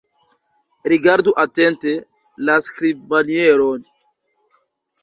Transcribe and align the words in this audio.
Rigardu 0.91 1.31
atente 1.43 1.93
la 2.49 2.55
skribmanieron. 2.69 3.79